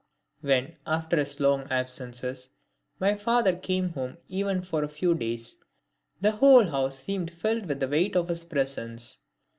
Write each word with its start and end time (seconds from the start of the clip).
When, 0.39 0.77
after 0.87 1.17
his 1.17 1.39
long 1.39 1.67
absences, 1.69 2.49
my 2.99 3.13
father 3.13 3.55
came 3.55 3.89
home 3.89 4.17
even 4.27 4.63
for 4.63 4.83
a 4.83 4.87
few 4.89 5.13
days, 5.13 5.59
the 6.19 6.31
whole 6.31 6.67
house 6.69 6.97
seemed 6.97 7.29
filled 7.29 7.67
with 7.67 7.79
the 7.79 7.87
weight 7.87 8.15
of 8.15 8.29
his 8.29 8.43
presence. 8.43 9.19